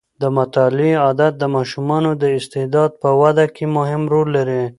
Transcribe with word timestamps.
د 0.21 0.23
مطالعې 0.37 0.93
عادت 1.05 1.33
د 1.39 1.43
ماشومانو 1.55 2.11
د 2.21 2.23
استعداد 2.37 2.91
په 3.01 3.09
وده 3.21 3.45
کې 3.55 3.65
مهم 3.77 4.01
رول 4.13 4.27
لري. 4.37 4.63